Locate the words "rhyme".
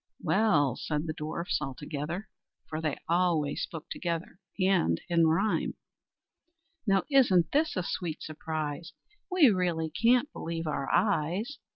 5.27-5.75